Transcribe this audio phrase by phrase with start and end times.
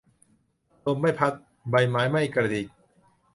[0.85, 1.33] ลมไม่พัด
[1.69, 2.67] ใบไม้ไม่กระดิก